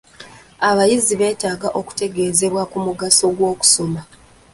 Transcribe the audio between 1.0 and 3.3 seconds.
beetaaga okutegeezebwa ku mugaso